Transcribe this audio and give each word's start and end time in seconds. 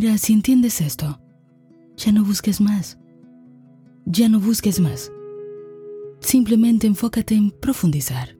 mira, 0.00 0.16
si 0.16 0.32
entiendes 0.32 0.80
esto, 0.80 1.20
ya 1.94 2.10
no 2.10 2.24
busques 2.24 2.58
más. 2.58 2.98
Ya 4.06 4.30
no 4.30 4.40
busques 4.40 4.80
más. 4.80 5.12
Simplemente 6.20 6.86
enfócate 6.86 7.34
en 7.34 7.50
profundizar. 7.50 8.34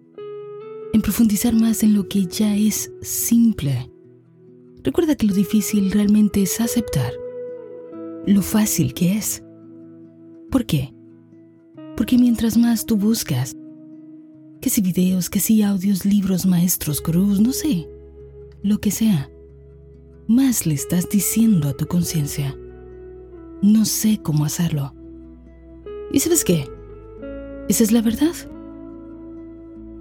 En 0.95 1.03
profundizar 1.03 1.55
más 1.55 1.83
en 1.83 1.93
lo 1.93 2.09
que 2.09 2.25
ya 2.25 2.57
es 2.57 2.91
simple. 3.03 3.93
Recuerda 4.83 5.17
que 5.17 5.27
lo 5.27 5.35
difícil 5.35 5.91
realmente 5.91 6.41
es 6.41 6.59
aceptar 6.63 7.13
lo 8.27 8.41
fácil 8.41 8.95
que 8.95 9.19
es. 9.19 9.43
¿Por 10.51 10.65
qué? 10.65 10.95
Porque 11.95 12.17
mientras 12.17 12.57
más 12.57 12.87
tú 12.87 12.97
buscas, 12.97 13.55
que 14.63 14.71
si 14.71 14.81
videos, 14.81 15.29
que 15.29 15.41
si 15.41 15.63
audios, 15.63 16.07
libros, 16.07 16.47
maestros, 16.47 17.03
cruz, 17.03 17.39
no 17.39 17.53
sé, 17.53 17.87
lo 18.63 18.79
que 18.79 18.91
sea, 18.91 19.31
más 20.31 20.65
le 20.65 20.75
estás 20.75 21.09
diciendo 21.09 21.69
a 21.69 21.73
tu 21.73 21.89
conciencia, 21.89 22.57
no 23.63 23.85
sé 23.85 24.21
cómo 24.23 24.45
hacerlo. 24.45 24.95
¿Y 26.13 26.21
sabes 26.21 26.45
qué? 26.45 26.71
Esa 27.69 27.83
es 27.83 27.91
la 27.91 28.01
verdad. 28.01 28.35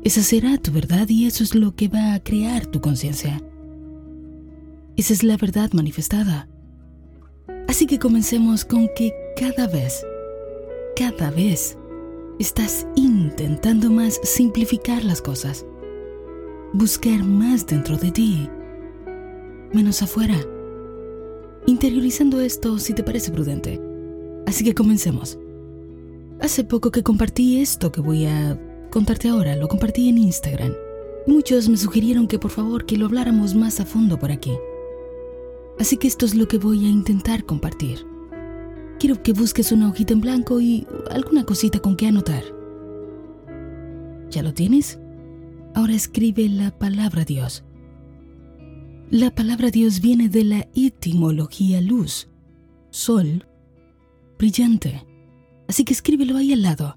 Esa 0.04 0.22
será 0.22 0.60
tu 0.60 0.72
verdad 0.72 1.10
y 1.10 1.26
eso 1.26 1.44
es 1.44 1.56
lo 1.56 1.76
que 1.76 1.88
va 1.88 2.14
a 2.14 2.24
crear 2.24 2.68
tu 2.68 2.80
conciencia. 2.80 3.42
Esa 4.98 5.14
es 5.14 5.24
la 5.24 5.36
verdad 5.36 5.72
manifestada. 5.74 6.48
Así 7.68 7.88
que 7.88 7.98
comencemos 7.98 8.66
con 8.66 8.88
que 8.96 9.12
cada 9.36 9.66
vez, 9.66 10.06
cada 10.96 11.32
vez, 11.32 11.76
estás 12.38 12.86
intentando 12.96 13.90
más 13.90 14.20
simplificar 14.22 15.04
las 15.04 15.24
cosas. 15.24 15.66
Buscar 16.74 17.24
más 17.24 17.66
dentro 17.66 17.98
de 17.98 18.12
ti, 18.12 18.48
menos 19.74 20.02
afuera. 20.02 20.36
Interiorizando 21.66 22.42
esto 22.42 22.80
si 22.80 22.94
te 22.94 23.04
parece 23.04 23.32
prudente. 23.32 23.80
Así 24.48 24.64
que 24.64 24.74
comencemos. 24.74 25.38
Hace 26.42 26.64
poco 26.64 26.92
que 26.92 27.04
compartí 27.04 27.62
esto 27.62 27.92
que 27.92 28.02
voy 28.02 28.26
a 28.26 28.60
contarte 28.90 29.30
ahora, 29.30 29.56
lo 29.56 29.68
compartí 29.68 30.10
en 30.10 30.18
Instagram. 30.18 30.74
Muchos 31.28 31.70
me 31.70 31.78
sugirieron 31.78 32.28
que 32.28 32.40
por 32.40 32.52
favor 32.52 32.86
que 32.86 32.98
lo 32.98 33.06
habláramos 33.06 33.54
más 33.54 33.80
a 33.80 33.86
fondo 33.86 34.18
por 34.18 34.32
aquí. 34.32 34.54
Así 35.80 35.98
que 35.98 36.08
esto 36.08 36.26
es 36.26 36.36
lo 36.36 36.48
que 36.48 36.58
voy 36.58 36.86
a 36.86 36.90
intentar 36.90 37.46
compartir. 37.46 38.06
Quiero 39.00 39.22
que 39.22 39.34
busques 39.34 39.72
una 39.72 39.90
hojita 39.90 40.14
en 40.14 40.22
blanco 40.22 40.60
y 40.60 40.88
alguna 41.12 41.46
cosita 41.46 41.80
con 41.80 41.96
que 41.96 42.08
anotar. 42.08 42.44
¿Ya 44.30 44.44
lo 44.44 44.54
tienes? 44.54 45.00
Ahora 45.76 45.94
escribe 45.94 46.50
la 46.50 46.72
palabra 46.72 47.26
Dios. 47.26 47.64
La 49.12 49.34
palabra 49.34 49.72
Dios 49.72 50.02
viene 50.02 50.30
de 50.30 50.44
la 50.44 50.68
etimología 50.76 51.82
luz, 51.82 52.30
sol, 52.92 53.48
brillante. 54.38 55.04
Así 55.68 55.84
que 55.84 55.94
escríbelo 55.94 56.38
ahí 56.38 56.54
al 56.54 56.62
lado. 56.62 56.96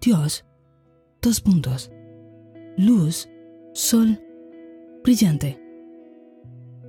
Dios, 0.00 0.44
dos 1.22 1.40
puntos. 1.40 1.92
Luz, 2.76 3.28
sol, 3.74 4.20
brillante. 5.04 5.62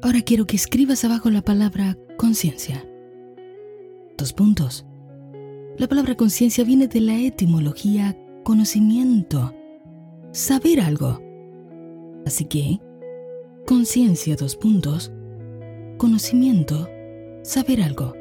Ahora 0.02 0.22
quiero 0.22 0.48
que 0.48 0.56
escribas 0.56 1.06
abajo 1.06 1.30
la 1.30 1.44
palabra 1.44 1.96
conciencia. 2.18 2.84
Dos 4.18 4.34
puntos. 4.34 4.88
La 5.78 5.88
palabra 5.88 6.16
conciencia 6.16 6.64
viene 6.64 6.88
de 6.88 7.02
la 7.02 7.16
etimología 7.16 8.18
conocimiento, 8.44 9.54
saber 10.32 10.82
algo. 10.82 11.22
Así 12.26 12.46
que, 12.46 12.80
conciencia, 13.68 14.36
dos 14.36 14.56
puntos, 14.56 15.12
conocimiento, 15.98 16.90
saber 17.44 17.84
algo. 17.84 18.14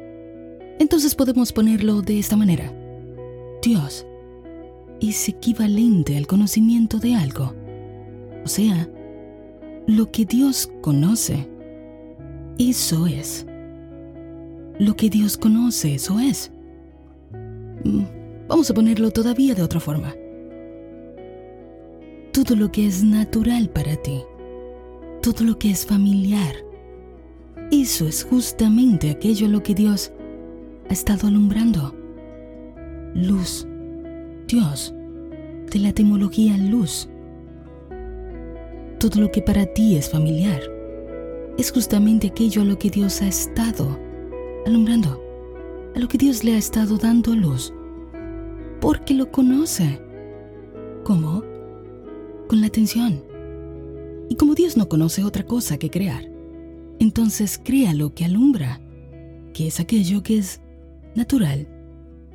Entonces 0.77 1.15
podemos 1.15 1.53
ponerlo 1.53 2.03
de 2.03 2.19
esta 2.19 2.35
manera. 2.35 2.71
Dios 3.63 4.05
es 5.01 5.27
equivalente 5.29 6.17
al 6.17 6.27
conocimiento 6.27 6.99
de 6.99 7.15
algo. 7.15 7.55
O 8.43 8.47
sea, 8.47 8.87
lo 9.87 10.11
que 10.11 10.25
Dios 10.25 10.69
conoce 10.81 11.47
eso 12.59 13.07
es. 13.07 13.45
Lo 14.79 14.95
que 14.95 15.09
Dios 15.09 15.37
conoce, 15.37 15.95
eso 15.95 16.19
es. 16.19 16.51
Mm, 17.83 18.03
vamos 18.47 18.69
a 18.69 18.73
ponerlo 18.73 19.11
todavía 19.11 19.55
de 19.55 19.61
otra 19.61 19.79
forma. 19.79 20.13
Todo 22.33 22.55
lo 22.55 22.71
que 22.71 22.87
es 22.87 23.03
natural 23.03 23.69
para 23.69 23.95
ti, 23.95 24.23
todo 25.33 25.43
lo 25.43 25.59
que 25.59 25.69
es 25.69 25.85
familiar, 25.85 26.55
eso 27.69 28.07
es 28.07 28.23
justamente 28.23 29.09
aquello 29.09 29.47
a 29.47 29.49
lo 29.49 29.61
que 29.61 29.73
Dios 29.73 30.13
ha 30.89 30.93
estado 30.93 31.27
alumbrando. 31.27 31.93
Luz, 33.13 33.67
Dios, 34.47 34.95
de 35.69 35.79
la 35.79 35.89
etimología 35.89 36.57
luz. 36.57 37.09
Todo 39.01 39.19
lo 39.19 39.29
que 39.29 39.41
para 39.41 39.65
ti 39.65 39.97
es 39.97 40.09
familiar 40.09 40.61
es 41.57 41.73
justamente 41.73 42.27
aquello 42.27 42.61
a 42.61 42.65
lo 42.65 42.79
que 42.79 42.89
Dios 42.89 43.21
ha 43.21 43.27
estado 43.27 43.99
alumbrando, 44.65 45.21
a 45.93 45.99
lo 45.99 46.07
que 46.07 46.17
Dios 46.17 46.45
le 46.45 46.53
ha 46.53 46.57
estado 46.57 46.97
dando 46.97 47.35
luz, 47.35 47.73
porque 48.79 49.13
lo 49.13 49.29
conoce. 49.29 49.99
¿Cómo? 51.03 51.43
Con 52.47 52.61
la 52.61 52.67
atención. 52.67 53.26
Y 54.29 54.35
como 54.35 54.55
Dios 54.55 54.77
no 54.77 54.89
conoce 54.89 55.23
otra 55.23 55.45
cosa 55.45 55.77
que 55.77 55.89
crear, 55.89 56.29
entonces 56.99 57.59
crea 57.63 57.93
lo 57.93 58.13
que 58.13 58.25
alumbra, 58.25 58.81
que 59.53 59.67
es 59.67 59.79
aquello 59.79 60.23
que 60.23 60.37
es 60.37 60.61
natural, 61.15 61.67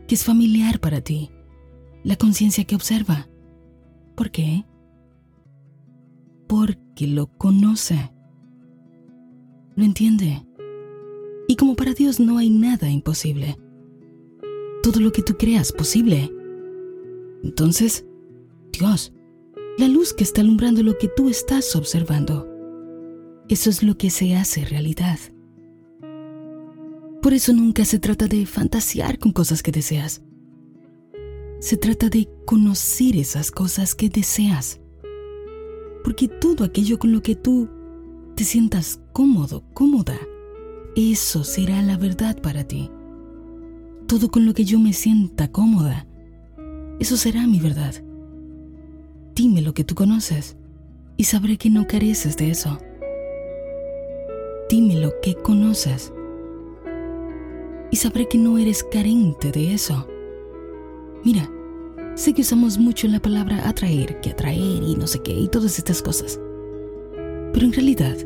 que 0.07 0.15
es 0.15 0.25
familiar 0.25 0.81
para 0.81 1.01
ti, 1.01 1.31
la 2.05 2.17
conciencia 2.17 2.65
que 2.65 2.75
observa. 2.75 3.29
¿Por 4.15 4.31
qué? 4.31 4.65
Porque 6.47 7.07
lo 7.07 7.27
conoce 7.27 8.13
lo 9.77 9.85
entiende. 9.85 10.47
Y 11.49 11.57
como 11.57 11.75
para 11.77 11.95
Dios 11.95 12.21
no 12.21 12.39
hay 12.39 12.51
nada 12.51 12.91
imposible, 12.91 13.59
todo 14.83 15.01
lo 15.01 15.13
que 15.13 15.23
tú 15.23 15.37
creas 15.37 15.73
posible. 15.73 16.31
Entonces, 17.43 18.07
Dios, 18.73 19.13
la 19.79 19.89
luz 19.89 20.13
que 20.13 20.23
está 20.23 20.43
alumbrando 20.43 20.83
lo 20.83 20.99
que 20.99 21.09
tú 21.09 21.31
estás 21.31 21.75
observando, 21.75 22.47
eso 23.49 23.71
es 23.71 23.83
lo 23.83 23.97
que 23.97 24.11
se 24.11 24.37
hace 24.37 24.65
realidad. 24.65 25.19
Por 27.23 27.33
eso 27.33 27.53
nunca 27.53 27.85
se 27.85 27.99
trata 27.99 28.27
de 28.27 28.45
fantasear 28.47 29.19
con 29.19 29.33
cosas 29.33 29.63
que 29.63 29.73
deseas. 29.73 30.23
Se 31.61 31.77
trata 31.77 32.09
de 32.09 32.29
conocer 32.45 33.17
esas 33.17 33.51
cosas 33.51 33.95
que 33.95 34.09
deseas. 34.09 34.81
Porque 36.05 36.29
todo 36.29 36.65
aquello 36.65 36.99
con 36.99 37.13
lo 37.13 37.23
que 37.23 37.37
tú 37.37 37.69
te 38.35 38.45
sientas 38.45 39.01
cómodo, 39.13 39.65
cómoda, 39.73 40.19
eso 40.97 41.45
será 41.45 41.81
la 41.83 41.97
verdad 41.97 42.41
para 42.43 42.65
ti. 42.65 42.91
Todo 44.07 44.31
con 44.31 44.45
lo 44.45 44.53
que 44.53 44.65
yo 44.65 44.79
me 44.79 44.93
sienta 44.93 45.51
cómoda, 45.51 46.07
eso 46.99 47.17
será 47.17 47.47
mi 47.47 47.61
verdad. 47.61 47.95
Dime 49.35 49.63
lo 49.63 49.73
que 49.73 49.83
tú 49.83 49.95
conoces 49.95 50.57
y 51.17 51.25
sabré 51.25 51.57
que 51.57 51.71
no 51.71 51.87
careces 51.87 52.37
de 52.37 52.51
eso. 52.51 52.79
Dime 54.69 54.97
lo 54.97 55.13
que 55.23 55.35
conoces 55.35 56.13
y 57.91 57.97
sabré 57.97 58.29
que 58.29 58.37
no 58.37 58.59
eres 58.59 58.85
carente 58.85 59.51
de 59.51 59.73
eso. 59.73 60.07
Mira, 61.25 61.51
sé 62.15 62.35
que 62.35 62.43
usamos 62.43 62.77
mucho 62.77 63.09
la 63.09 63.21
palabra 63.21 63.67
atraer, 63.67 64.21
que 64.21 64.31
atraer 64.31 64.83
y 64.83 64.97
no 64.97 65.07
sé 65.07 65.21
qué 65.21 65.33
y 65.33 65.49
todas 65.49 65.79
estas 65.79 66.03
cosas. 66.03 66.39
Pero 67.55 67.65
en 67.65 67.73
realidad, 67.73 68.17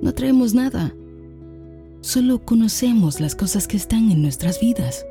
no 0.00 0.14
traemos 0.14 0.54
nada. 0.54 0.94
Solo 2.00 2.42
conocemos 2.42 3.20
las 3.20 3.34
cosas 3.34 3.68
que 3.68 3.76
están 3.76 4.10
en 4.10 4.22
nuestras 4.22 4.60
vidas. 4.60 5.04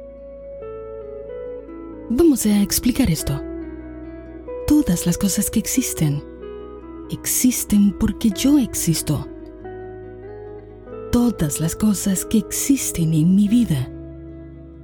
Vamos 2.10 2.46
a 2.48 2.60
explicar 2.62 3.12
esto. 3.12 3.40
Todas 4.68 5.06
las 5.06 5.20
cosas 5.20 5.52
que 5.52 5.60
existen, 5.60 6.24
existen 7.12 7.96
porque 8.00 8.32
yo 8.32 8.58
existo. 8.58 9.28
Todas 11.12 11.60
las 11.60 11.76
cosas 11.76 12.26
que 12.26 12.40
existen 12.40 13.14
en 13.14 13.36
mi 13.36 13.48
vida, 13.48 13.92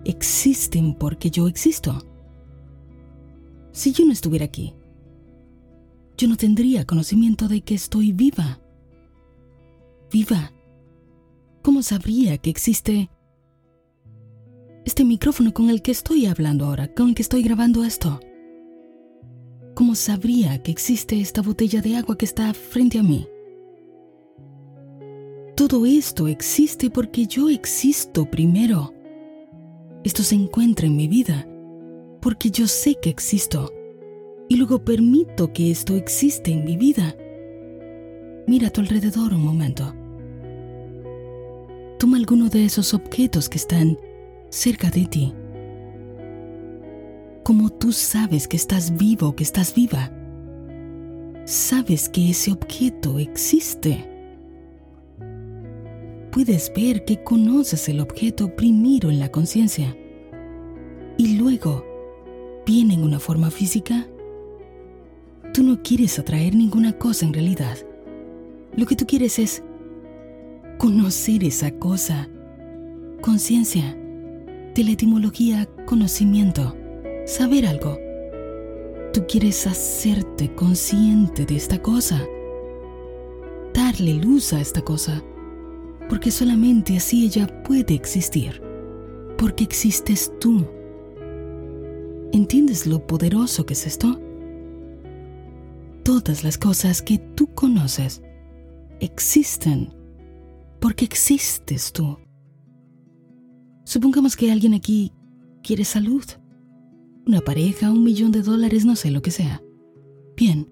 existen 0.06 0.94
porque 0.94 1.32
yo 1.32 1.48
existo. 1.48 2.06
Si 3.72 3.92
yo 3.92 4.06
no 4.06 4.12
estuviera 4.12 4.46
aquí, 4.46 4.76
yo 6.16 6.28
no 6.28 6.38
tendría 6.38 6.86
conocimiento 6.86 7.48
de 7.48 7.62
que 7.62 7.74
estoy 7.74 8.12
viva. 8.12 8.62
Viva. 10.12 10.52
¿Cómo 11.64 11.82
sabría 11.82 12.38
que 12.38 12.52
existe 12.52 13.10
este 14.86 15.06
micrófono 15.06 15.56
con 15.56 15.72
el 15.72 15.82
que 15.82 15.90
estoy 15.90 16.28
hablando 16.28 16.66
ahora, 16.66 16.94
con 16.94 17.10
el 17.10 17.16
que 17.16 17.24
estoy 17.24 17.42
grabando 17.42 17.84
esto? 17.84 18.20
¿Cómo 19.74 19.96
sabría 19.96 20.62
que 20.62 20.72
existe 20.72 21.22
esta 21.22 21.42
botella 21.42 21.82
de 21.82 21.96
agua 21.96 22.18
que 22.18 22.26
está 22.26 22.54
frente 22.54 23.00
a 23.00 23.04
mí? 23.04 23.28
Todo 25.56 25.86
esto 25.86 26.28
existe 26.28 26.90
porque 26.90 27.26
yo 27.26 27.50
existo 27.50 28.26
primero. 28.26 28.94
Esto 30.04 30.24
se 30.24 30.36
encuentra 30.36 30.88
en 30.88 30.96
mi 30.96 31.08
vida 31.08 31.48
porque 32.22 32.52
yo 32.52 32.68
sé 32.68 32.96
que 33.02 33.10
existo 33.10 33.72
y 34.50 34.58
luego 34.58 34.84
permito 34.84 35.54
que 35.54 35.72
esto 35.72 35.96
existe 35.96 36.52
en 36.52 36.66
mi 36.66 36.76
vida. 36.76 37.16
Mira 38.48 38.68
a 38.68 38.72
tu 38.72 38.82
alrededor 38.82 39.34
un 39.34 39.42
momento. 39.42 39.96
Toma 41.98 42.18
alguno 42.18 42.50
de 42.50 42.66
esos 42.66 42.94
objetos 42.94 43.48
que 43.48 43.58
están 43.58 43.98
cerca 44.50 44.90
de 44.90 45.06
ti. 45.06 45.34
Como 47.44 47.72
tú 47.72 47.92
sabes 47.92 48.48
que 48.48 48.56
estás 48.56 48.98
vivo, 48.98 49.36
que 49.36 49.44
estás 49.44 49.74
viva, 49.74 50.12
sabes 51.46 52.08
que 52.08 52.30
ese 52.30 52.52
objeto 52.52 53.18
existe. 53.18 54.08
Puedes 56.32 56.72
ver 56.74 57.04
que 57.04 57.24
conoces 57.24 57.90
el 57.90 58.00
objeto 58.00 58.56
primero 58.56 59.10
en 59.10 59.20
la 59.20 59.30
conciencia 59.30 59.98
y 61.18 61.38
luego 61.38 61.84
viene 62.66 62.94
en 62.94 63.04
una 63.04 63.20
forma 63.20 63.50
física. 63.50 64.08
Tú 65.54 65.64
no 65.64 65.82
quieres 65.82 66.20
atraer 66.20 66.56
ninguna 66.56 66.94
cosa 66.94 67.26
en 67.26 67.34
realidad. 67.34 67.78
Lo 68.76 68.86
que 68.86 68.96
tú 68.96 69.06
quieres 69.06 69.40
es 69.40 69.64
conocer 70.78 71.44
esa 71.44 71.72
cosa. 71.72 72.30
Conciencia. 73.20 73.98
De 74.74 74.84
la 74.86 74.92
etimología 74.92 75.68
conocimiento. 75.86 76.78
Saber 77.26 77.66
algo. 77.66 77.98
Tú 79.14 79.26
quieres 79.28 79.68
hacerte 79.68 80.54
consciente 80.56 81.46
de 81.46 81.56
esta 81.56 81.82
cosa. 81.82 82.22
Darle 83.74 84.14
luz 84.16 84.54
a 84.54 84.62
esta 84.62 84.82
cosa. 84.82 85.24
Porque 86.10 86.32
solamente 86.32 86.98
así 86.98 87.26
ella 87.26 87.48
puede 87.64 87.94
existir. 87.94 88.62
Porque 89.38 89.64
existes 89.64 90.32
tú. 90.40 90.66
¿Entiendes 92.32 92.88
lo 92.88 93.06
poderoso 93.06 93.66
que 93.66 93.74
es 93.74 93.86
esto? 93.86 94.20
Todas 96.04 96.44
las 96.44 96.58
cosas 96.58 97.02
que 97.02 97.18
tú 97.18 97.48
conoces 97.54 98.22
existen 99.00 99.94
porque 100.82 101.06
existes 101.06 101.94
tú. 101.94 102.18
Supongamos 103.84 104.36
que 104.36 104.52
alguien 104.52 104.74
aquí 104.74 105.14
quiere 105.64 105.86
salud, 105.86 106.24
una 107.26 107.42
pareja, 107.42 107.92
un 107.92 108.04
millón 108.04 108.32
de 108.32 108.42
dólares, 108.42 108.86
no 108.86 108.96
sé 108.96 109.12
lo 109.12 109.22
que 109.22 109.32
sea. 109.32 109.62
Bien, 110.36 110.68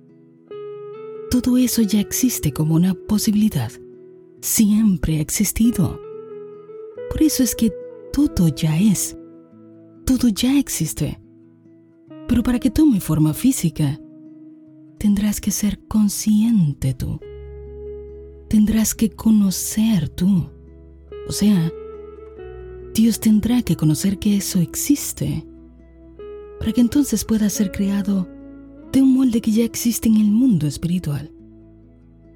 todo 1.29 1.57
eso 1.57 1.81
ya 1.81 1.99
existe 1.99 2.51
como 2.51 2.75
una 2.75 2.93
posibilidad. 2.93 3.71
Siempre 4.41 5.17
ha 5.17 5.21
existido. 5.21 5.99
Por 7.11 7.21
eso 7.21 7.43
es 7.43 7.55
que 7.55 7.71
todo 8.11 8.47
ya 8.47 8.79
es. 8.79 9.17
Todo 10.05 10.29
ya 10.29 10.57
existe. 10.57 11.19
Pero 12.27 12.41
para 12.41 12.59
que 12.59 12.71
tome 12.71 12.99
forma 12.99 13.33
física, 13.33 13.99
tendrás 14.97 15.39
que 15.39 15.51
ser 15.51 15.79
consciente 15.87 16.93
tú. 16.93 17.19
Tendrás 18.49 18.95
que 18.95 19.11
conocer 19.11 20.09
tú. 20.09 20.49
O 21.27 21.31
sea, 21.31 21.71
Dios 22.93 23.19
tendrá 23.19 23.61
que 23.61 23.75
conocer 23.75 24.17
que 24.17 24.35
eso 24.35 24.59
existe, 24.59 25.45
para 26.59 26.73
que 26.73 26.81
entonces 26.81 27.23
pueda 27.25 27.49
ser 27.49 27.71
creado 27.71 28.27
de 28.91 29.01
un 29.01 29.13
molde 29.13 29.41
que 29.41 29.51
ya 29.51 29.63
existe 29.63 30.09
en 30.09 30.17
el 30.17 30.29
mundo 30.29 30.67
espiritual, 30.67 31.31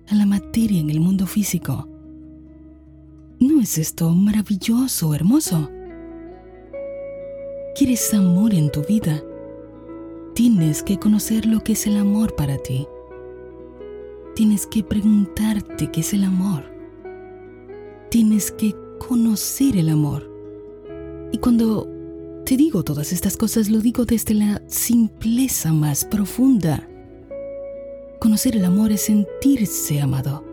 a 0.08 0.16
la 0.16 0.26
materia 0.26 0.80
en 0.80 0.90
el 0.90 1.00
mundo 1.00 1.28
físico. 1.28 1.88
¿No 3.40 3.62
es 3.62 3.78
esto 3.78 4.10
maravilloso, 4.12 5.14
hermoso? 5.14 5.70
¿Quieres 7.76 8.14
amor 8.14 8.54
en 8.54 8.72
tu 8.72 8.82
vida? 8.84 9.22
Tienes 10.36 10.84
que 10.84 10.98
conocer 10.98 11.46
lo 11.46 11.60
que 11.62 11.74
es 11.74 11.86
el 11.86 11.98
amor 11.98 12.36
para 12.36 12.58
ti. 12.58 12.88
Tienes 14.36 14.66
que 14.66 14.84
preguntarte 14.84 15.92
qué 15.92 16.00
es 16.00 16.14
el 16.14 16.24
amor. 16.24 16.64
Tienes 18.10 18.52
que 18.52 18.76
conocer 19.00 19.76
el 19.78 19.90
amor. 19.90 20.32
Y 21.32 21.40
cuando 21.40 21.93
te 22.46 22.58
digo 22.58 22.84
todas 22.84 23.12
estas 23.12 23.38
cosas, 23.38 23.70
lo 23.70 23.80
digo 23.80 24.06
desde 24.06 24.34
la 24.34 24.62
simpleza 24.68 25.74
más 25.74 26.06
profunda. 26.06 26.88
Conocer 28.20 28.56
el 28.56 28.66
amor 28.66 28.92
es 28.92 29.02
sentirse 29.02 30.02
amado. 30.02 30.44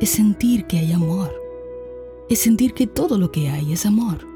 Es 0.00 0.10
sentir 0.10 0.66
que 0.66 0.78
hay 0.78 0.92
amor. 0.92 1.32
Es 2.28 2.40
sentir 2.40 2.74
que 2.74 2.86
todo 2.86 3.18
lo 3.18 3.32
que 3.32 3.48
hay 3.48 3.72
es 3.72 3.86
amor. 3.86 4.26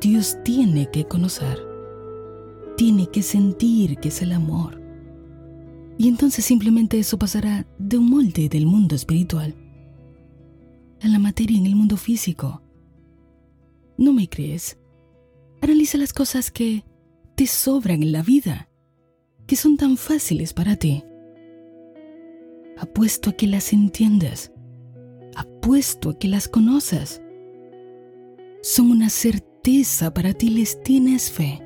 Dios 0.00 0.36
tiene 0.44 0.90
que 0.90 1.04
conocer 1.04 1.74
tiene 2.76 3.06
que 3.08 3.22
sentir 3.22 3.98
que 3.98 4.08
es 4.08 4.22
el 4.22 4.32
amor. 4.32 4.80
Y 5.96 6.08
entonces 6.08 6.44
simplemente 6.44 6.98
eso 6.98 7.18
pasará 7.18 7.66
de 7.78 7.98
un 7.98 8.10
molde 8.10 8.48
del 8.48 8.66
mundo 8.66 8.94
espiritual 8.94 9.54
a 11.00 11.08
la 11.08 11.18
materia 11.18 11.58
en 11.58 11.66
el 11.66 11.76
mundo 11.76 11.96
físico. 11.96 12.62
¿No 13.96 14.12
me 14.12 14.28
crees? 14.28 14.76
Analiza 15.64 15.96
las 15.96 16.12
cosas 16.12 16.50
que 16.50 16.84
te 17.36 17.46
sobran 17.46 18.02
en 18.02 18.12
la 18.12 18.20
vida, 18.22 18.68
que 19.46 19.56
son 19.56 19.78
tan 19.78 19.96
fáciles 19.96 20.52
para 20.52 20.76
ti. 20.76 21.02
Apuesto 22.76 23.30
a 23.30 23.32
que 23.32 23.46
las 23.46 23.72
entiendas. 23.72 24.52
Apuesto 25.34 26.10
a 26.10 26.18
que 26.18 26.28
las 26.28 26.48
conoces. 26.48 27.22
Son 28.60 28.90
una 28.90 29.08
certeza 29.08 30.12
para 30.12 30.34
ti, 30.34 30.50
les 30.50 30.82
tienes 30.82 31.30
fe. 31.30 31.62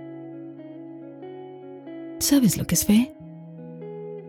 ¿Sabes 2.21 2.57
lo 2.57 2.69
que 2.69 2.77
es 2.77 2.85
fe? 2.85 3.17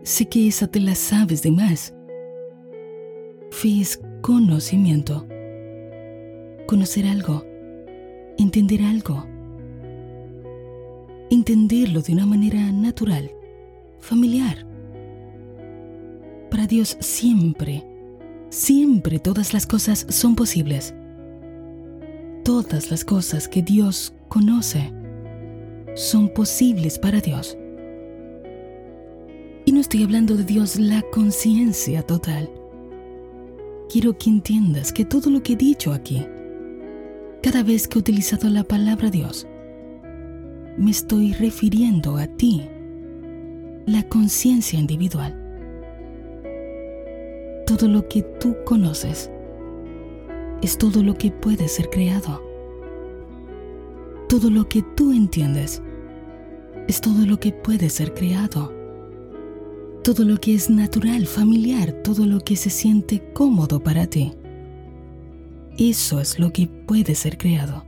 Sé 0.02 0.26
que 0.28 0.48
esa 0.48 0.66
te 0.66 0.80
la 0.80 0.96
sabes 0.96 1.42
de 1.44 1.52
más. 1.52 1.94
Fe 3.52 3.82
es 3.82 4.00
conocimiento. 4.20 5.28
Conocer 6.66 7.06
algo. 7.06 7.44
Entender 8.36 8.82
algo. 8.82 9.29
Entenderlo 11.32 12.02
de 12.02 12.12
una 12.12 12.26
manera 12.26 12.72
natural, 12.72 13.30
familiar. 14.00 14.66
Para 16.50 16.66
Dios 16.66 16.96
siempre, 16.98 17.86
siempre 18.48 19.20
todas 19.20 19.54
las 19.54 19.64
cosas 19.64 20.06
son 20.08 20.34
posibles. 20.34 20.92
Todas 22.42 22.90
las 22.90 23.04
cosas 23.04 23.46
que 23.46 23.62
Dios 23.62 24.12
conoce 24.26 24.92
son 25.94 26.30
posibles 26.30 26.98
para 26.98 27.20
Dios. 27.20 27.56
Y 29.66 29.70
no 29.70 29.80
estoy 29.80 30.02
hablando 30.02 30.36
de 30.36 30.42
Dios 30.42 30.80
la 30.80 31.00
conciencia 31.12 32.02
total. 32.02 32.50
Quiero 33.88 34.18
que 34.18 34.30
entiendas 34.30 34.92
que 34.92 35.04
todo 35.04 35.30
lo 35.30 35.44
que 35.44 35.52
he 35.52 35.56
dicho 35.56 35.92
aquí, 35.92 36.26
cada 37.40 37.62
vez 37.62 37.86
que 37.86 37.98
he 37.98 38.00
utilizado 38.00 38.48
la 38.48 38.64
palabra 38.64 39.10
Dios, 39.10 39.46
me 40.76 40.90
estoy 40.90 41.32
refiriendo 41.32 42.16
a 42.16 42.26
ti, 42.26 42.68
la 43.86 44.02
conciencia 44.08 44.78
individual. 44.78 45.36
Todo 47.66 47.88
lo 47.88 48.08
que 48.08 48.22
tú 48.22 48.56
conoces 48.64 49.30
es 50.62 50.78
todo 50.78 51.02
lo 51.02 51.14
que 51.14 51.30
puede 51.30 51.68
ser 51.68 51.88
creado. 51.90 52.42
Todo 54.28 54.50
lo 54.50 54.68
que 54.68 54.82
tú 54.96 55.12
entiendes 55.12 55.82
es 56.88 57.00
todo 57.00 57.26
lo 57.26 57.38
que 57.38 57.52
puede 57.52 57.90
ser 57.90 58.14
creado 58.14 58.80
todo 60.02 60.24
lo 60.24 60.38
que 60.38 60.54
es 60.54 60.70
natural, 60.70 61.26
familiar, 61.26 61.92
todo 61.92 62.26
lo 62.26 62.40
que 62.40 62.56
se 62.56 62.70
siente 62.70 63.22
cómodo 63.34 63.80
para 63.80 64.06
ti. 64.06 64.32
Eso 65.78 66.20
es 66.20 66.38
lo 66.38 66.52
que 66.52 66.66
puede 66.66 67.14
ser 67.14 67.36
creado. 67.36 67.84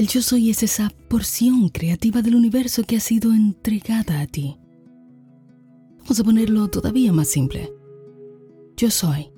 El 0.00 0.08
yo 0.08 0.22
soy 0.22 0.48
es 0.48 0.62
esa 0.62 0.90
porción 1.08 1.68
creativa 1.68 2.22
del 2.22 2.34
universo 2.34 2.84
que 2.84 2.96
ha 2.96 3.00
sido 3.00 3.34
entregada 3.34 4.22
a 4.22 4.26
ti. 4.26 4.56
Vamos 5.98 6.18
a 6.18 6.24
ponerlo 6.24 6.68
todavía 6.68 7.12
más 7.12 7.28
simple. 7.28 7.70
Yo 8.78 8.90
soy 8.90 9.30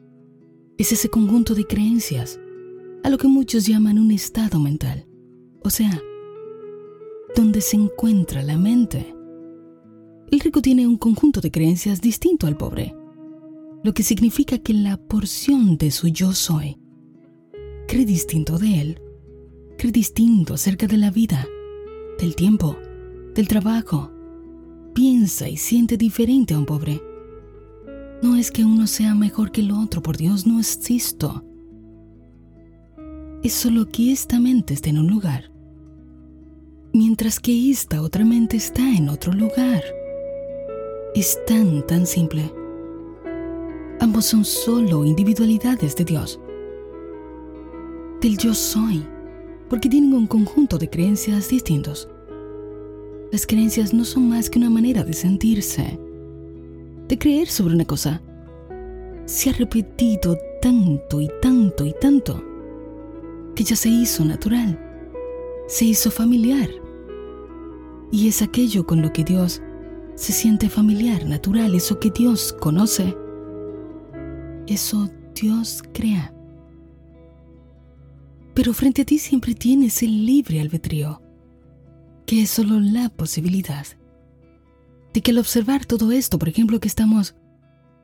es 0.78 0.92
ese 0.92 1.08
conjunto 1.08 1.56
de 1.56 1.66
creencias, 1.66 2.38
a 3.02 3.10
lo 3.10 3.18
que 3.18 3.26
muchos 3.26 3.66
llaman 3.66 3.98
un 3.98 4.12
estado 4.12 4.60
mental, 4.60 5.04
o 5.64 5.68
sea, 5.68 6.00
donde 7.34 7.60
se 7.60 7.74
encuentra 7.76 8.40
la 8.44 8.56
mente 8.56 9.16
el 10.30 10.38
rico 10.38 10.62
tiene 10.62 10.86
un 10.86 10.96
conjunto 10.96 11.40
de 11.40 11.50
creencias 11.50 12.00
distinto 12.00 12.46
al 12.46 12.56
pobre, 12.56 12.94
lo 13.82 13.92
que 13.94 14.04
significa 14.04 14.58
que 14.58 14.74
la 14.74 14.96
porción 14.96 15.76
de 15.76 15.90
su 15.90 16.06
yo 16.06 16.32
soy 16.32 16.78
cree 17.88 18.04
distinto 18.04 18.60
de 18.60 18.80
él, 18.80 19.01
distinto 19.90 20.54
acerca 20.54 20.86
de 20.86 20.98
la 20.98 21.10
vida, 21.10 21.46
del 22.18 22.36
tiempo, 22.36 22.76
del 23.34 23.48
trabajo, 23.48 24.12
piensa 24.94 25.48
y 25.48 25.56
siente 25.56 25.96
diferente 25.96 26.54
a 26.54 26.58
un 26.58 26.66
pobre. 26.66 27.02
No 28.22 28.36
es 28.36 28.50
que 28.52 28.64
uno 28.64 28.86
sea 28.86 29.14
mejor 29.14 29.50
que 29.50 29.62
el 29.62 29.72
otro, 29.72 30.02
por 30.02 30.16
Dios, 30.16 30.46
no 30.46 30.60
existo. 30.60 31.44
Es 33.42 33.54
solo 33.54 33.88
que 33.88 34.12
esta 34.12 34.38
mente 34.38 34.74
está 34.74 34.90
en 34.90 34.98
un 34.98 35.08
lugar, 35.08 35.50
mientras 36.92 37.40
que 37.40 37.70
esta 37.70 38.02
otra 38.02 38.24
mente 38.24 38.56
está 38.56 38.88
en 38.88 39.08
otro 39.08 39.32
lugar. 39.32 39.82
Es 41.14 41.38
tan, 41.46 41.84
tan 41.86 42.06
simple. 42.06 42.52
Ambos 43.98 44.26
son 44.26 44.44
solo 44.44 45.04
individualidades 45.04 45.96
de 45.96 46.04
Dios. 46.04 46.40
Del 48.20 48.38
yo 48.38 48.54
soy, 48.54 49.04
porque 49.72 49.88
tienen 49.88 50.12
un 50.12 50.26
conjunto 50.26 50.76
de 50.76 50.90
creencias 50.90 51.48
distintos. 51.48 52.06
Las 53.30 53.46
creencias 53.46 53.94
no 53.94 54.04
son 54.04 54.28
más 54.28 54.50
que 54.50 54.58
una 54.58 54.68
manera 54.68 55.02
de 55.02 55.14
sentirse, 55.14 55.98
de 57.08 57.18
creer 57.18 57.48
sobre 57.48 57.76
una 57.76 57.86
cosa. 57.86 58.20
Se 59.24 59.48
ha 59.48 59.54
repetido 59.54 60.36
tanto 60.60 61.22
y 61.22 61.30
tanto 61.40 61.86
y 61.86 61.94
tanto 61.98 62.44
que 63.54 63.64
ya 63.64 63.74
se 63.74 63.88
hizo 63.88 64.26
natural, 64.26 64.78
se 65.68 65.86
hizo 65.86 66.10
familiar. 66.10 66.68
Y 68.10 68.28
es 68.28 68.42
aquello 68.42 68.84
con 68.84 69.00
lo 69.00 69.10
que 69.10 69.24
Dios 69.24 69.62
se 70.16 70.34
siente 70.34 70.68
familiar, 70.68 71.24
natural, 71.24 71.74
eso 71.74 71.98
que 71.98 72.10
Dios 72.10 72.54
conoce, 72.60 73.16
eso 74.66 75.08
Dios 75.34 75.82
crea. 75.94 76.31
Pero 78.54 78.74
frente 78.74 79.02
a 79.02 79.04
ti 79.04 79.18
siempre 79.18 79.54
tienes 79.54 80.02
el 80.02 80.26
libre 80.26 80.60
albedrío, 80.60 81.22
que 82.26 82.42
es 82.42 82.50
solo 82.50 82.80
la 82.80 83.08
posibilidad 83.08 83.86
de 85.12 85.20
que 85.20 85.30
al 85.30 85.38
observar 85.38 85.86
todo 85.86 86.12
esto, 86.12 86.38
por 86.38 86.48
ejemplo, 86.48 86.80
que 86.80 86.88
estamos 86.88 87.34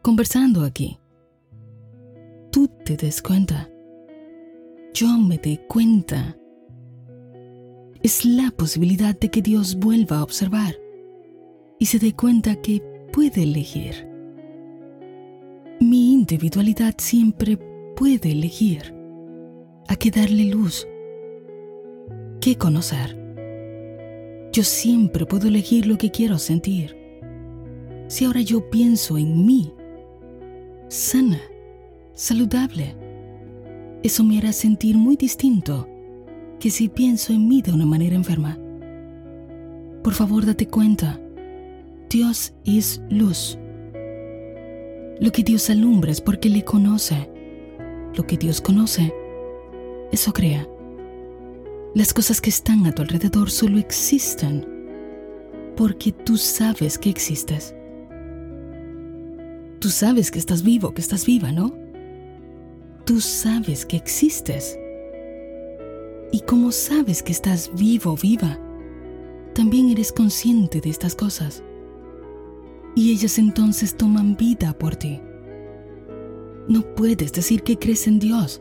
conversando 0.02 0.64
aquí, 0.64 0.98
tú 2.50 2.68
te 2.84 2.96
des 2.96 3.22
cuenta, 3.22 3.70
yo 4.94 5.08
me 5.18 5.38
dé 5.38 5.60
cuenta, 5.68 6.36
es 8.02 8.24
la 8.24 8.50
posibilidad 8.50 9.18
de 9.18 9.30
que 9.30 9.42
Dios 9.42 9.76
vuelva 9.76 10.18
a 10.18 10.22
observar 10.22 10.76
y 11.78 11.86
se 11.86 11.98
dé 11.98 12.14
cuenta 12.14 12.56
que 12.56 12.82
puede 13.12 13.42
elegir. 13.42 14.06
Mi 15.80 16.12
individualidad 16.12 16.94
siempre 16.98 17.58
puede 17.96 18.32
elegir 18.32 18.97
a 19.88 19.96
qué 19.96 20.10
darle 20.10 20.44
luz, 20.44 20.86
qué 22.40 22.56
conocer. 22.56 23.16
Yo 24.52 24.62
siempre 24.62 25.26
puedo 25.26 25.48
elegir 25.48 25.86
lo 25.86 25.98
que 25.98 26.10
quiero 26.10 26.38
sentir. 26.38 26.96
Si 28.06 28.24
ahora 28.24 28.42
yo 28.42 28.70
pienso 28.70 29.18
en 29.18 29.44
mí, 29.46 29.72
sana, 30.88 31.40
saludable, 32.14 32.94
eso 34.02 34.24
me 34.24 34.38
hará 34.38 34.52
sentir 34.52 34.96
muy 34.96 35.16
distinto 35.16 35.88
que 36.60 36.70
si 36.70 36.88
pienso 36.88 37.32
en 37.32 37.48
mí 37.48 37.62
de 37.62 37.72
una 37.72 37.86
manera 37.86 38.14
enferma. 38.14 38.58
Por 40.02 40.14
favor, 40.14 40.46
date 40.46 40.66
cuenta 40.66 41.20
Dios 42.10 42.54
es 42.64 43.02
luz. 43.10 43.58
Lo 45.20 45.32
que 45.32 45.42
Dios 45.42 45.68
alumbra 45.68 46.10
es 46.10 46.20
porque 46.20 46.48
le 46.48 46.64
conoce. 46.64 47.30
Lo 48.14 48.26
que 48.26 48.36
Dios 48.36 48.60
conoce, 48.60 49.12
eso 50.12 50.32
crea. 50.32 50.66
Las 51.94 52.12
cosas 52.12 52.40
que 52.40 52.50
están 52.50 52.86
a 52.86 52.92
tu 52.92 53.02
alrededor 53.02 53.50
solo 53.50 53.78
existen 53.78 54.66
porque 55.76 56.12
tú 56.12 56.36
sabes 56.36 56.98
que 56.98 57.08
existes. 57.08 57.74
Tú 59.78 59.90
sabes 59.90 60.30
que 60.30 60.38
estás 60.38 60.62
vivo, 60.62 60.92
que 60.92 61.00
estás 61.00 61.24
viva, 61.24 61.52
¿no? 61.52 61.72
Tú 63.04 63.20
sabes 63.20 63.86
que 63.86 63.96
existes. 63.96 64.78
Y 66.32 66.40
como 66.40 66.72
sabes 66.72 67.22
que 67.22 67.32
estás 67.32 67.70
vivo, 67.74 68.16
viva, 68.16 68.58
también 69.54 69.88
eres 69.88 70.12
consciente 70.12 70.80
de 70.80 70.90
estas 70.90 71.14
cosas 71.14 71.62
y 72.94 73.12
ellas 73.12 73.38
entonces 73.38 73.96
toman 73.96 74.36
vida 74.36 74.76
por 74.76 74.96
ti. 74.96 75.20
No 76.68 76.82
puedes 76.96 77.32
decir 77.32 77.62
que 77.62 77.78
crees 77.78 78.06
en 78.08 78.18
Dios 78.18 78.60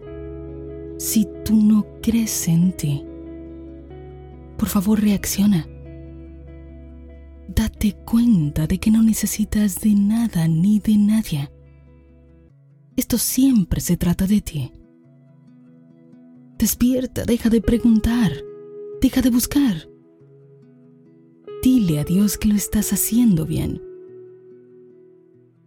si 0.98 1.28
tú 1.46 1.56
no 1.56 1.86
crees 2.02 2.48
en 2.48 2.76
ti. 2.76 3.06
Por 4.58 4.70
favor, 4.70 5.02
reacciona. 5.02 5.68
Date 7.48 7.96
cuenta 8.06 8.68
de 8.68 8.80
que 8.80 8.92
no 8.92 9.02
necesitas 9.02 9.80
de 9.80 9.94
nada 9.94 10.48
ni 10.48 10.80
de 10.80 10.98
nadie. 10.98 11.52
Esto 12.96 13.18
siempre 13.18 13.80
se 13.80 13.96
trata 13.98 14.28
de 14.28 14.42
ti. 14.42 14.72
Despierta, 16.58 17.24
deja 17.24 17.50
de 17.50 17.62
preguntar, 17.62 18.32
deja 19.02 19.22
de 19.22 19.30
buscar. 19.30 19.88
Dile 21.62 22.00
a 22.00 22.04
Dios 22.04 22.38
que 22.38 22.48
lo 22.48 22.56
estás 22.56 22.94
haciendo 22.94 23.46
bien 23.46 23.82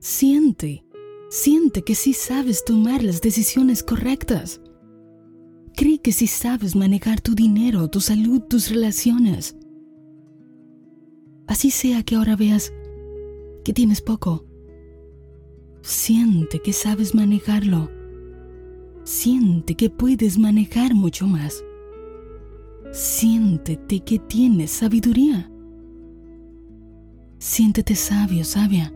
Siente, 0.01 0.83
siente 1.29 1.83
que 1.83 1.95
sí 1.95 2.15
sabes 2.15 2.65
tomar 2.65 3.03
las 3.03 3.21
decisiones 3.21 3.83
correctas. 3.83 4.63
Cree 5.81 5.99
que 5.99 6.13
sí 6.13 6.27
sabes 6.27 6.77
manejar 6.77 7.23
tu 7.23 7.35
dinero, 7.35 7.89
tu 7.89 8.03
salud, 8.03 8.43
tus 8.43 8.69
relaciones. 8.69 9.57
Así 11.47 11.71
sea 11.71 12.03
que 12.03 12.17
ahora 12.17 12.37
veas 12.37 12.71
que 13.65 13.73
tienes 13.73 14.03
poco. 14.03 14.45
Siente 15.81 16.59
que 16.59 16.75
sabes 16.75 17.15
manejarlo. 17.15 17.91
Siente 19.05 19.75
que 19.75 19.89
puedes 19.89 20.39
manejar 20.39 20.95
mucho 20.95 21.27
más. 21.27 21.65
Siéntete 22.93 24.01
que 24.01 24.19
tienes 24.19 24.73
sabiduría. 24.73 25.51
Siéntete 27.39 27.95
sabio, 27.95 28.45
sabia 28.45 28.93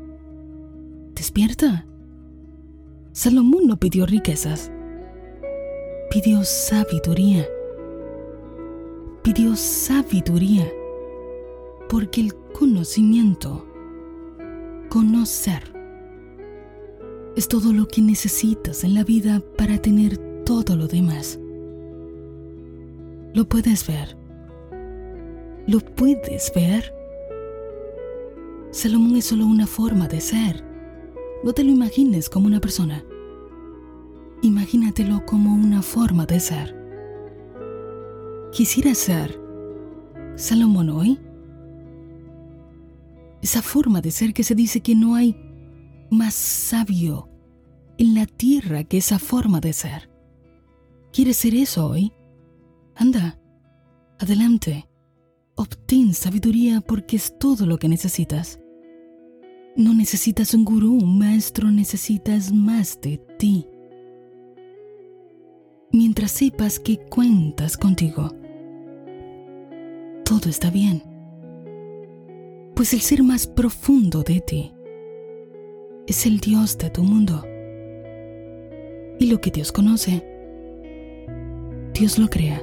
despierta. 1.15 1.87
Salomón 3.13 3.69
no 3.69 3.79
pidió 3.79 4.05
riquezas, 4.05 4.71
pidió 6.15 6.45
sabiduría. 6.45 7.45
Pidió 9.25 9.57
sabiduría, 9.57 10.65
porque 11.89 12.21
el 12.21 12.35
conocimiento, 12.53 13.67
conocer, 14.91 15.65
es 17.35 17.49
todo 17.49 17.73
lo 17.73 17.89
que 17.89 18.01
necesitas 18.01 18.85
en 18.85 18.95
la 18.95 19.03
vida 19.03 19.43
para 19.59 19.79
tener 19.79 20.17
todo 20.45 20.77
lo 20.77 20.87
demás. 20.87 21.41
Lo 23.33 23.45
puedes 23.47 23.85
ver. 23.85 24.17
¿Lo 25.67 25.81
puedes 25.81 26.53
ver? 26.55 26.95
Salomón 28.71 29.17
es 29.17 29.25
solo 29.25 29.47
una 29.47 29.67
forma 29.67 30.07
de 30.07 30.21
ser 30.21 30.63
no 31.43 31.53
te 31.53 31.63
lo 31.63 31.71
imagines 31.71 32.31
como 32.31 32.47
una 32.47 32.59
persona. 32.59 33.05
Imagínatelo 34.45 35.25
como 35.25 35.55
una 35.55 35.81
forma 35.81 36.27
de 36.27 36.39
ser. 36.39 36.77
Quisiera 38.53 38.95
ser 38.95 39.41
Salomón 40.37 40.91
hoy. 40.91 41.19
Esa 43.41 43.63
forma 43.63 44.03
de 44.03 44.11
ser 44.11 44.35
que 44.35 44.45
se 44.45 44.55
dice 44.55 44.83
que 44.83 44.95
no 44.95 45.15
hay 45.15 45.35
más 46.11 46.35
sabio 46.35 47.31
en 47.97 48.15
la 48.15 48.27
tierra 48.27 48.85
que 48.85 48.99
esa 48.99 49.19
forma 49.19 49.61
de 49.61 49.73
ser. 49.73 50.11
¿Quieres 51.11 51.39
ser 51.39 51.55
eso 51.55 51.87
hoy? 51.87 52.13
Anda, 52.97 53.41
adelante, 54.19 54.87
obtén 55.55 56.13
sabiduría 56.13 56.83
porque 56.83 57.17
es 57.17 57.39
todo 57.39 57.65
lo 57.65 57.79
que 57.79 57.89
necesitas. 57.89 58.61
No 59.75 59.95
necesitas 59.95 60.53
un 60.53 60.67
gurú, 60.67 60.99
un 61.03 61.19
maestro, 61.19 61.71
necesitas 61.71 62.53
más 62.53 63.01
de 63.01 63.17
ti. 63.39 63.69
Mientras 65.95 66.33
sepas 66.33 66.81
que 66.81 66.99
cuentas 66.99 67.77
contigo, 67.77 68.35
todo 70.25 70.51
está 70.51 70.69
bien. 70.69 71.05
Pues 72.75 72.93
el 72.95 73.01
ser 73.01 73.23
más 73.23 73.47
profundo 73.47 74.25
de 74.25 74.41
ti 74.41 74.73
es 76.09 76.27
el 76.27 76.41
Dios 76.41 76.77
de 76.79 76.91
tu 76.91 77.05
mundo. 77.05 77.47
Y 79.21 79.27
lo 79.27 79.41
que 79.41 79.53
Dios 79.53 79.71
conoce, 79.71 80.27
Dios 81.93 82.19
lo 82.19 82.29
crea. 82.29 82.61